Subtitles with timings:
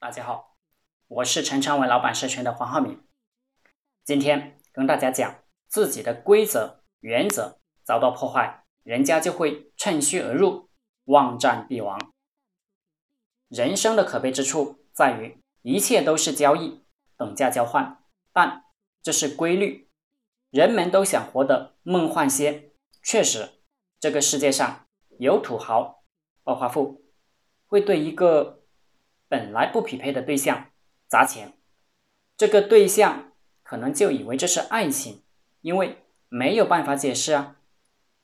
[0.00, 0.56] 大家好，
[1.08, 3.04] 我是陈昌文老板社群的黄浩明。
[4.02, 10.70] 今天跟大家讲，自己的规则原则遭到破坏，人家就会趁虚而入，
[11.04, 12.00] 望战必亡。
[13.48, 16.82] 人生的可悲之处在于，一切都是交易，
[17.18, 18.64] 等价交换，但
[19.02, 19.90] 这是规律。
[20.48, 22.72] 人们都想活得梦幻些，
[23.02, 23.60] 确实，
[24.00, 24.86] 这个世界上
[25.18, 26.02] 有土豪、
[26.42, 27.04] 暴发户
[27.66, 28.59] 会对一个。
[29.30, 30.72] 本来不匹配的对象
[31.06, 31.56] 砸钱，
[32.36, 35.22] 这个对象可能就以为这是爱情，
[35.60, 35.98] 因为
[36.28, 37.56] 没有办法解释啊，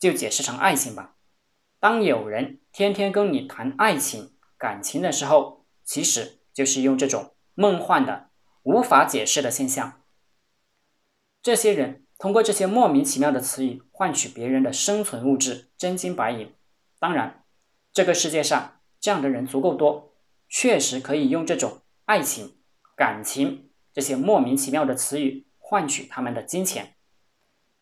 [0.00, 1.14] 就解释成爱情吧。
[1.78, 8.30] 当有人天天跟你谈爱情、感情的时候，其实就是用这种梦幻的、
[8.64, 10.02] 无法解释的现象。
[11.40, 16.52] 这些人通过这些莫名其妙的词语换取别人的生存物质，真金白银。
[16.98, 17.44] 当然，
[17.92, 20.15] 这个世界上这样的人足够多。
[20.48, 22.56] 确实可以用这种爱情、
[22.96, 26.96] 感情这些莫名其妙的词语换取他们的金钱。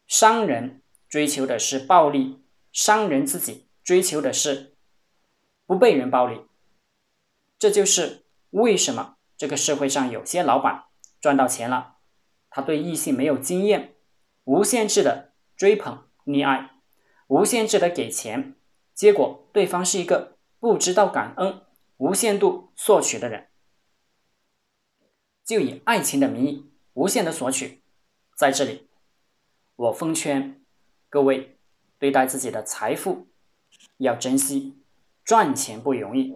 [0.06, 4.76] 商人追求的是暴利，商人自己追求的是
[5.66, 6.42] 不被人暴利。
[7.58, 10.84] 这就是为什么这个社会上有些老板
[11.20, 11.96] 赚到钱了，
[12.50, 13.94] 他对异性没有经验，
[14.44, 16.72] 无限制的追捧溺爱，
[17.28, 18.54] 无限制的给钱，
[18.92, 21.62] 结果对方是一个不知道感恩。
[22.04, 23.48] 无限度索取的人，
[25.42, 27.82] 就以爱情的名义无限的索取。
[28.36, 28.90] 在这里，
[29.74, 30.62] 我奉劝
[31.08, 31.56] 各位，
[31.98, 33.28] 对待自己的财富
[33.96, 34.78] 要珍惜。
[35.24, 36.34] 赚钱不容易，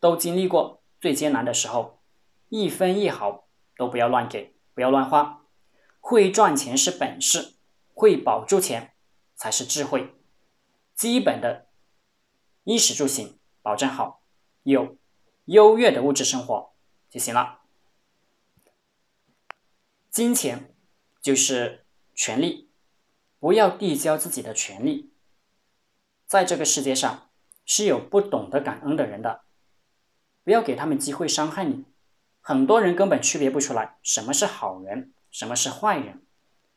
[0.00, 2.02] 都经历过最艰难的时候，
[2.50, 3.48] 一分一毫
[3.78, 5.46] 都不要乱给，不要乱花。
[5.98, 7.54] 会赚钱是本事，
[7.94, 8.92] 会保住钱
[9.34, 10.14] 才是智慧。
[10.94, 11.68] 基本的
[12.64, 14.19] 衣食住行保证好。
[14.62, 14.98] 有
[15.46, 16.74] 优越的物质生活
[17.08, 17.60] 就行了。
[20.10, 20.74] 金钱
[21.22, 22.70] 就是权利，
[23.38, 25.12] 不要递交自己的权利。
[26.26, 27.30] 在这个世界上
[27.64, 29.42] 是有不懂得感恩的人的，
[30.44, 31.84] 不要给他们机会伤害你。
[32.40, 36.26] 很多人根本区别不出来什么是好人，什么是坏人。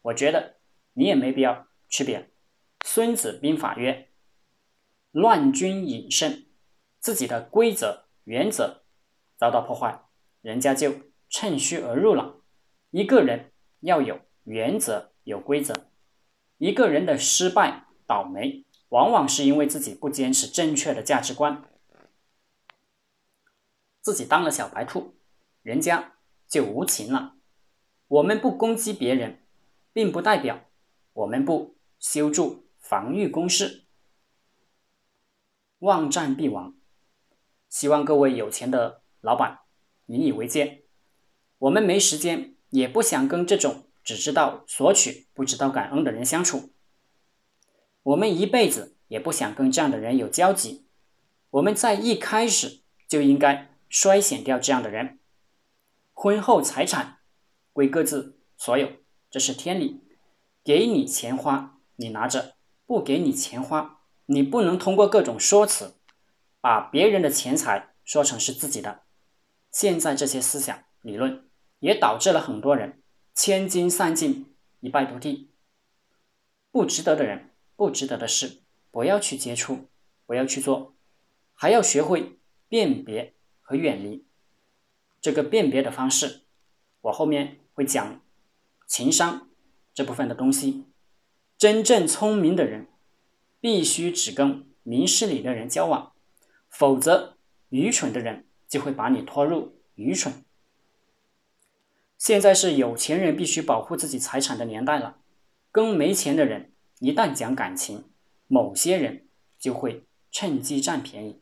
[0.04, 0.58] 我觉得
[0.94, 2.32] 你也没必要区别。
[2.86, 4.10] 孙子兵法曰
[5.12, 6.46] ：“乱军引胜。”
[7.04, 8.86] 自己的规则原则
[9.36, 10.06] 遭到破坏，
[10.42, 10.94] 人家就
[11.28, 12.40] 趁虚而入了。
[12.92, 15.90] 一个人要有原则、有规则。
[16.60, 21.70] 一个人的失败、倒霉，往往是因为自己不坚持正确的价值观。
[24.00, 25.16] 自己当了小白兔，
[25.62, 26.14] 人家
[26.48, 27.36] 就无情了。
[28.08, 29.46] 我们不攻击别人，
[29.92, 30.70] 并不代表
[31.12, 33.84] 我们不修筑防御工事。
[35.80, 36.78] 妄战必亡。
[37.74, 39.62] 希望各位有钱的老板
[40.06, 40.84] 引以为戒。
[41.58, 46.70] 我们没时间，也不想跟这种只知道索取、不知道感恩的人相处。
[48.04, 50.86] 我们一辈子也不想跟这样的人有交集。
[51.50, 55.18] 我们在一开始就应该筛选掉这样的人。
[56.12, 57.22] 婚后财产
[57.72, 58.88] 归各自所有，
[59.32, 60.04] 这是天理。
[60.64, 62.54] 给你钱花，你拿着；
[62.86, 65.96] 不给你钱花，你不能通过各种说辞。
[66.64, 69.02] 把别人的钱财说成是自己的，
[69.70, 73.04] 现在这些思想理论也导致了很多人
[73.36, 75.50] 千金散尽、一败涂地。
[76.72, 79.90] 不值得的人、不值得的事，不要去接触，
[80.26, 80.96] 不要去做，
[81.54, 84.26] 还要学会辨别和远离。
[85.20, 86.44] 这个辨别的方式，
[87.02, 88.22] 我后面会讲
[88.88, 89.50] 情商
[89.94, 90.86] 这部分的东西。
[91.58, 92.88] 真正聪明的人，
[93.60, 96.13] 必须只跟明事理的人交往。
[96.74, 97.38] 否则，
[97.70, 100.44] 愚蠢的人就会把你拖入愚蠢。
[102.18, 105.18] 现在是有钱人必须保护自己财产的年代了，
[105.72, 108.06] 跟没钱的人一旦讲感情，
[108.48, 109.28] 某些人
[109.60, 111.40] 就会趁机占便宜，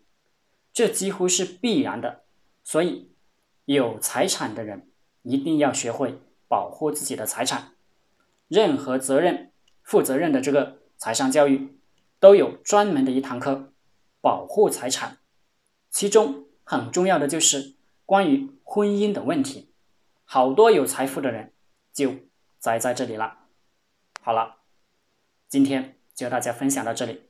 [0.74, 2.24] 这几乎是必然的。
[2.66, 3.14] 所以，
[3.64, 4.92] 有财产的人
[5.22, 6.20] 一定要学会
[6.50, 7.72] 保护自己的财产。
[8.50, 11.80] 任何责任、负责任的这个财商教育，
[12.20, 13.72] 都有专门的一堂课，
[14.20, 15.20] 保护财产。
[15.92, 19.74] 其中很重要的就是关于婚姻的问题，
[20.24, 21.54] 好多有财富的人
[21.94, 22.16] 就
[22.58, 23.40] 栽在这里了。
[24.22, 24.56] 好了，
[25.50, 27.30] 今天就大家分享到这里，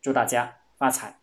[0.00, 1.20] 祝大家发财。